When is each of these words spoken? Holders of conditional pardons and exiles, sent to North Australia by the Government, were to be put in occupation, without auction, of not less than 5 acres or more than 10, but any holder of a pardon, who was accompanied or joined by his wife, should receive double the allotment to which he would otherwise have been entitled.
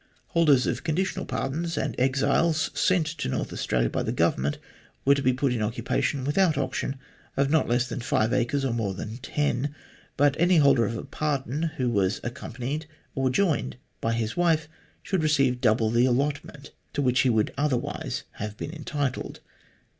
Holders 0.29 0.65
of 0.65 0.83
conditional 0.83 1.27
pardons 1.27 1.77
and 1.77 1.93
exiles, 1.99 2.71
sent 2.73 3.05
to 3.05 3.29
North 3.29 3.53
Australia 3.53 3.87
by 3.87 4.01
the 4.01 4.11
Government, 4.11 4.57
were 5.05 5.13
to 5.13 5.21
be 5.21 5.31
put 5.31 5.53
in 5.53 5.61
occupation, 5.61 6.23
without 6.23 6.57
auction, 6.57 6.97
of 7.37 7.51
not 7.51 7.69
less 7.69 7.87
than 7.87 7.99
5 7.99 8.33
acres 8.33 8.65
or 8.65 8.73
more 8.73 8.95
than 8.95 9.17
10, 9.17 9.75
but 10.17 10.35
any 10.39 10.57
holder 10.57 10.85
of 10.87 10.97
a 10.97 11.03
pardon, 11.03 11.61
who 11.77 11.87
was 11.87 12.19
accompanied 12.23 12.87
or 13.13 13.29
joined 13.29 13.77
by 14.01 14.13
his 14.13 14.35
wife, 14.35 14.67
should 15.03 15.21
receive 15.21 15.61
double 15.61 15.91
the 15.91 16.07
allotment 16.07 16.71
to 16.93 17.03
which 17.03 17.19
he 17.19 17.29
would 17.29 17.53
otherwise 17.55 18.23
have 18.31 18.57
been 18.57 18.73
entitled. 18.73 19.39